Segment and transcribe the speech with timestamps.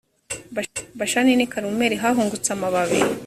[0.97, 2.99] bashani n i karumeli hahungutse amababi